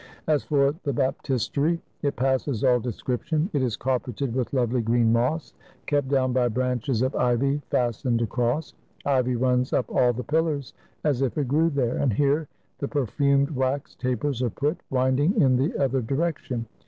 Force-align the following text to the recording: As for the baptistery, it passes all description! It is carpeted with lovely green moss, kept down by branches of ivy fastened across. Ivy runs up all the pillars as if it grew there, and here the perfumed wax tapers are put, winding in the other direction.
As 0.25 0.43
for 0.43 0.73
the 0.81 0.93
baptistery, 0.93 1.79
it 2.01 2.15
passes 2.15 2.63
all 2.63 2.79
description! 2.79 3.51
It 3.53 3.61
is 3.61 3.77
carpeted 3.77 4.33
with 4.33 4.51
lovely 4.51 4.81
green 4.81 5.13
moss, 5.13 5.53
kept 5.85 6.07
down 6.09 6.33
by 6.33 6.47
branches 6.47 7.03
of 7.03 7.13
ivy 7.15 7.61
fastened 7.69 8.19
across. 8.19 8.73
Ivy 9.05 9.35
runs 9.35 9.73
up 9.73 9.85
all 9.93 10.11
the 10.11 10.23
pillars 10.23 10.73
as 11.03 11.21
if 11.21 11.37
it 11.37 11.47
grew 11.47 11.69
there, 11.69 11.97
and 11.97 12.13
here 12.13 12.47
the 12.79 12.87
perfumed 12.87 13.51
wax 13.51 13.93
tapers 13.93 14.41
are 14.41 14.49
put, 14.49 14.79
winding 14.89 15.39
in 15.39 15.55
the 15.57 15.77
other 15.77 16.01
direction. 16.01 16.65